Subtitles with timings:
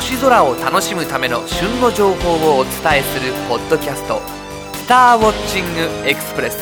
[0.00, 4.22] 星空を楽しむための旬の情報をお伝えするポッドキャスト
[4.72, 6.58] 「スターウォッチングエクスプレス」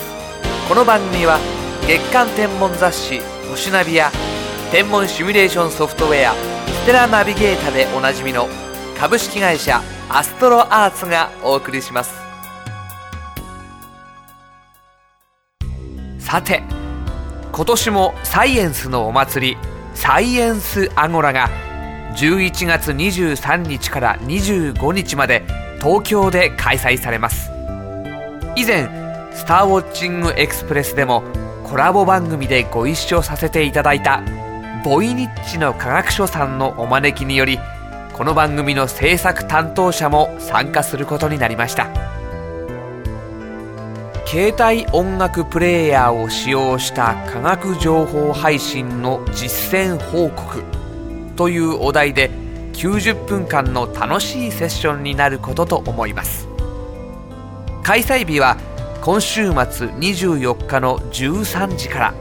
[0.68, 1.38] この番組は
[1.86, 4.10] 月間天文雑誌「星ナビ」や
[4.72, 6.34] 天文シミュレーションソフトウェア
[6.82, 8.48] 「ステラナビゲータ」でおなじみの
[8.98, 12.12] 株式会社アストロアーツがお送りします。
[16.18, 16.64] さて
[17.52, 19.58] 今年もサイエンスのお祭り
[19.94, 21.67] サイエンスアゴラが
[22.16, 25.44] 11月23日から25日まで
[25.80, 27.50] 東京で開催されます。
[28.56, 28.88] 以前
[29.32, 31.22] 「スターウォッチングエクスプレス」でも
[31.64, 34.22] コラボ番組でご一緒させていただいた
[34.84, 37.60] ボイニッチの科学書さんのお招きにより
[38.14, 41.86] この番組の制作担当者も参加することになりました。
[44.26, 50.62] 携帯音楽プレーヤーを使用した科学情報配信の実践報告。
[51.38, 52.30] というお題で
[52.72, 56.48] 90分間の楽しいセッションになることと思います。
[57.84, 58.56] 開催日は
[59.00, 62.14] 今週末24日の13時から。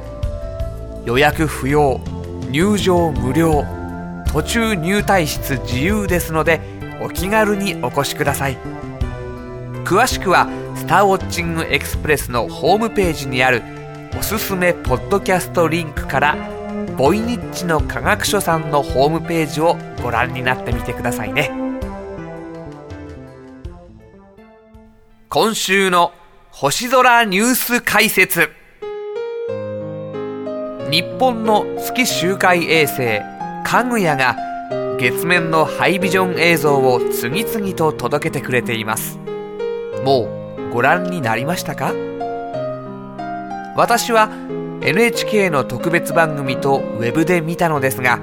[1.05, 1.99] 予約不要
[2.51, 3.65] 入場無料
[4.31, 6.59] 途中入退室自由ですので
[7.01, 8.57] お気軽にお越しください。
[9.83, 13.63] 詳しくはスターウォッチングエクスプレスのホームページにある
[14.19, 16.56] おすすめポッドキャストリンクから
[16.97, 21.51] ボイニッチの科学書さんのホームページをご覧になってみてくださいね。
[25.29, 26.11] 今週の
[26.49, 28.49] 星空ニュース解説。
[30.89, 33.19] 日本の月周回衛星
[33.63, 34.35] かぐやが
[34.97, 39.19] 月面のハイビジョン映像を次々と届けてくれています。
[40.03, 41.93] もうご覧になりましたか？
[43.75, 44.29] 私は
[44.87, 48.21] NHK の特別番組とウェブで見たのですが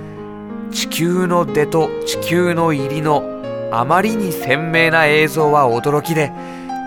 [0.72, 3.22] 地球の出と地球の入りの
[3.70, 6.32] あまりに鮮明な映像は驚きで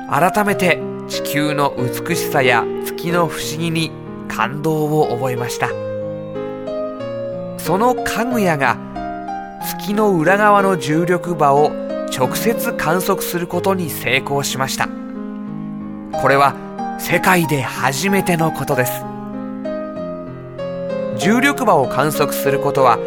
[0.09, 3.91] 改めて地球の美しさや月の不思議に
[4.27, 5.69] 感動を覚えました。
[7.59, 8.77] そのかぐやが
[9.61, 11.69] 月の裏側の重力場を
[12.17, 14.89] 直接観測することに成功しました。
[16.19, 16.55] これは
[16.99, 19.16] 世界で初めてのことです。
[21.19, 22.99] 重力場を観測することは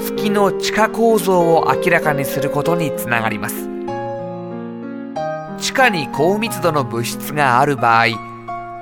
[0.00, 3.68] 月の地下構造を明らかにすることにつながります。
[5.58, 8.06] 地下に高密度の物質がある場合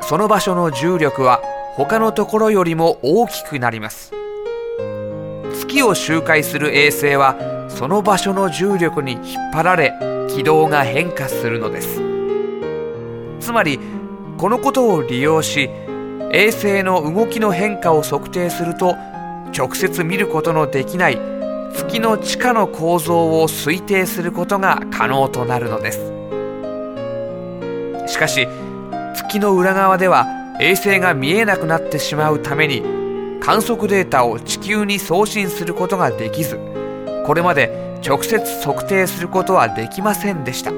[0.00, 1.40] その場所の重力は
[1.76, 4.12] 他のところよりも大きくなります。
[5.54, 7.36] 月を周回する衛星は
[7.68, 9.94] その場所の重力に引っ張られ
[10.28, 12.00] 軌道が変化するのです。
[13.40, 13.78] つまり
[14.38, 15.70] このことを利用し
[16.34, 18.96] 衛星の動きの変化を測定すると
[19.54, 21.18] 直接見ることのできない
[21.74, 26.12] 月の地下の構造を推定することが可能となるのです。
[28.10, 28.48] しかし
[29.14, 30.26] 月の裏側では
[30.58, 32.82] 衛星が見えなくなってしまうために
[33.40, 36.58] 観測データを地球に送信することができず
[37.26, 40.72] これまで直接測定することはできませんでした。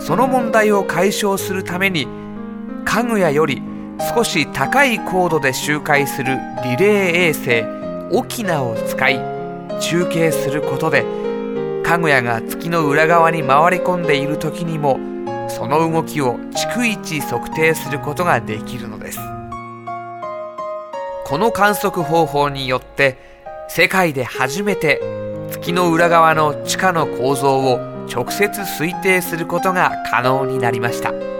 [0.00, 2.08] その問題を解消するために
[2.84, 3.67] 家具屋より
[4.00, 9.18] 少し高い高度で周回するリレー衛星沖縄を使い
[9.80, 11.04] 中継することで
[11.84, 14.98] 家具屋が月の裏側に回り込んでいる時にも
[15.48, 19.18] その動きを逐一測定することができるのです。
[21.24, 23.18] この観測方法によって
[23.68, 25.00] 世界で初めて
[25.50, 27.78] 月の裏側の地下の構造を
[28.10, 31.37] 直接推定することが可能になりました。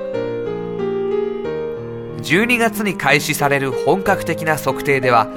[2.18, 5.28] 12月に開始される本格的な測定では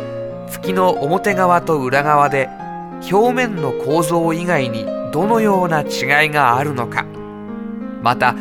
[0.50, 2.50] 月の表側と裏側で
[3.12, 7.06] 表面の構造以外にどのような違いがあるのか。
[8.02, 8.36] また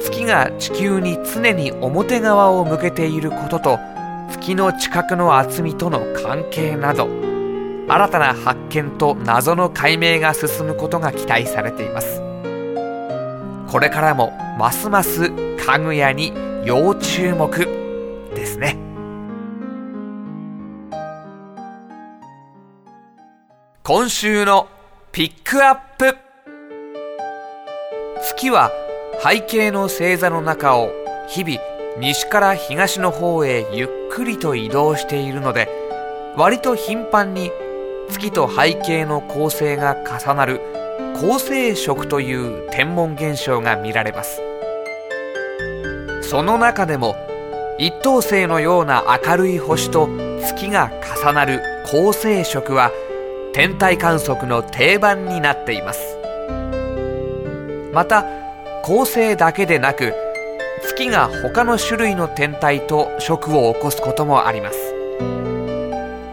[0.00, 3.78] 月が地球に常に表側を向けていることと
[4.30, 7.08] 月の近くの厚みとの関係など
[7.88, 12.22] 新たな発見と謎の解明が進むことが期待されています。
[13.68, 15.30] これからもますます
[15.66, 16.32] かぐやに
[16.64, 17.50] 要注目
[18.34, 18.78] ですね。
[23.82, 24.66] 今週の
[25.12, 26.16] ピックアップ。
[28.22, 28.70] 月は
[29.22, 30.90] 背景の星座の中を
[31.28, 31.58] 日々
[31.98, 35.68] 西から東の方へゆっくりと移動しているので
[36.34, 37.50] 割と頻繁に
[38.08, 40.62] 月と背景の構成が重なる
[41.20, 44.53] 恒星食という天文現象が見られます。
[46.30, 47.16] その中でも
[47.78, 50.08] 一等星のような明るい星と
[50.40, 50.90] 月が
[51.22, 52.90] 重なる恒星食は
[53.52, 56.18] 天体観測の定番になっています。
[57.92, 58.24] また
[58.82, 60.14] 恒星だけでなく
[60.82, 64.94] 月が他の種類の天体と食を起こすこともあります。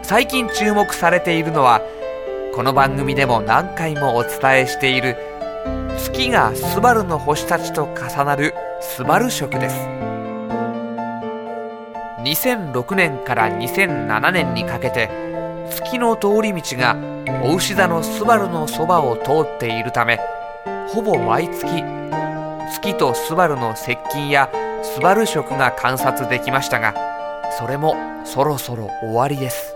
[0.02, 1.80] 最近注目されているのは
[2.54, 5.16] この番組でも何回もお伝えしている
[6.12, 9.76] 月がスバルの星たちと重なるスバル食です。
[12.22, 15.08] 2006年から2007年にかけて
[15.70, 16.96] 月の通り道が
[17.42, 20.20] お牛座のスバルのそばを通っているため
[20.88, 21.66] ほぼ毎月
[22.70, 24.50] 月とスバルの接近や
[24.82, 26.94] スバル食が観察できましたが
[27.58, 29.74] それもそろそろ終わりです。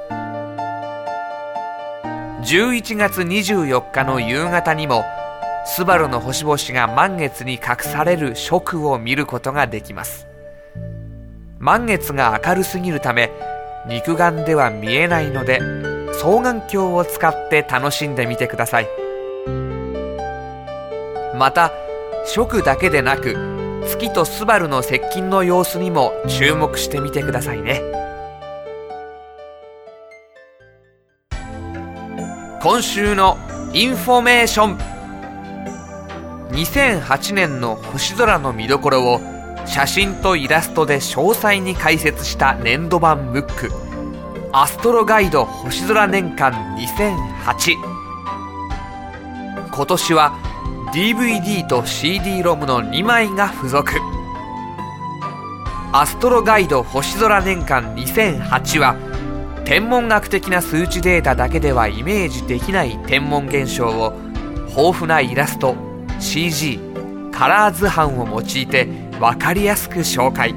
[2.42, 5.02] 11月24日の夕方にも
[5.68, 10.26] スバルの星々が満月に隠される食を見ることができます。
[11.58, 13.32] 満月が明るすぎるため
[13.88, 15.58] 肉眼では見えないので
[16.12, 18.88] 双眼鏡を使って楽しんでみてください。
[21.36, 21.72] また
[22.24, 27.82] 食だけでなく月とスバルの接近の様子にも注目してみてくださいね。
[32.62, 33.36] 今週の
[33.72, 34.95] インフォメーション。
[36.56, 39.20] 2008年の星空の見どころを
[39.66, 43.70] 写真とイラストで詳細に解説した年度版ムック。
[44.52, 47.74] アストロガイド星空年間2008
[49.70, 50.32] 今年は
[50.94, 53.92] DVD と CD ロムの2枚が付属。
[55.92, 58.96] アストロガイド星空年間2008は
[59.66, 64.18] 天文学的な数値データだけではイメージできない天文現象を
[64.70, 65.85] 豊富なイラスト
[66.20, 66.80] CG
[67.32, 68.86] カラー図版を用いて
[69.20, 70.54] 分かりやすく紹介。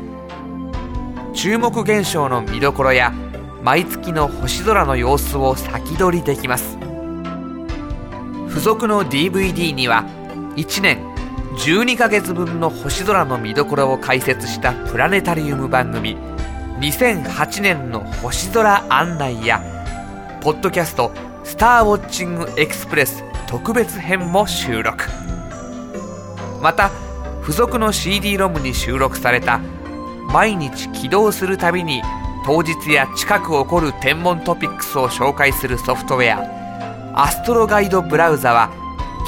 [1.34, 3.14] 注目現象の見どころや
[3.62, 6.78] 毎月の星空の様子を先取りできます。
[8.48, 10.06] 付属の DVD には
[10.56, 11.00] 1年
[11.58, 16.18] 12ヶ月分の星空の見どころを解説したプラネタリウム番組
[16.80, 19.62] 2008年の星空案内や
[20.42, 21.12] ポッドキャスト
[21.44, 25.06] 「スターウォッチングエクスプレス」特別編も収録。
[26.62, 26.92] また
[27.42, 29.60] 付属の CD ロムに収録された
[30.32, 32.02] 毎日起動するたびに
[32.46, 36.60] 当日や近く起こる天文トピックスを紹介するソフトウェア。
[37.22, 38.72] アストロガイドブラウザは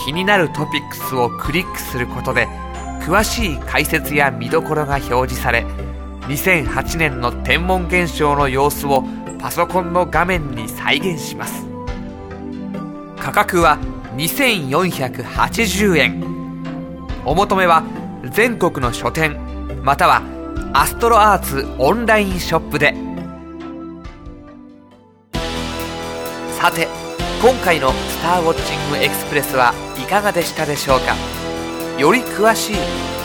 [0.05, 2.47] 気になるトピックスをクリックすることで
[3.01, 5.65] 詳しい解説や見どころが表示され
[6.21, 9.03] 2008年の天文現象の様子を
[9.39, 11.65] パソコンの画面に再現します。
[13.17, 13.77] 価格は
[14.15, 16.30] 2480円。
[17.25, 17.83] お求めは
[18.31, 19.37] 全国の書店
[19.83, 20.21] または
[20.73, 22.95] アストロアーツオンラインショップで。
[26.57, 26.87] さて
[27.41, 31.15] 今回の「スターウォッチングエクスプレス」はいかがでしたでしょうか？
[31.97, 32.75] より詳しい